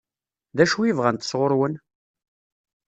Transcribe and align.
D 0.57 0.59
acu 0.63 0.79
i 0.89 0.91
bɣant 0.97 1.27
sɣur-wen? 1.29 1.75